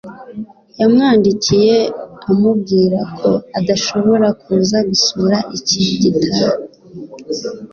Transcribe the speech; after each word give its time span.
yamwandikiye 0.79 1.77
amubwira 2.31 2.99
ko 3.17 3.29
adashobora 3.59 4.27
kuza 4.41 4.77
gusura 4.89 5.37
icyi 5.57 5.79
gitaha 6.01 6.47